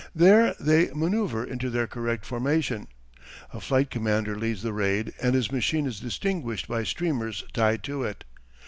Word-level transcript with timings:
There 0.15 0.55
they 0.59 0.89
manoeuvre 0.95 1.43
into 1.43 1.69
their 1.69 1.85
correct 1.85 2.25
formation. 2.25 2.87
A 3.53 3.61
flight 3.61 3.91
commander 3.91 4.35
leads 4.35 4.63
the 4.63 4.73
raid 4.73 5.13
and 5.21 5.35
his 5.35 5.51
machine 5.51 5.85
is 5.85 5.99
distinguished 5.99 6.67
by 6.67 6.81
streamers 6.85 7.43
tied 7.53 7.83
to 7.83 8.01
it. 8.05 8.23